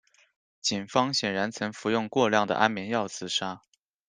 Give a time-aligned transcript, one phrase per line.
[0.63, 3.61] 警方显然曾服用过量的安眠药自杀。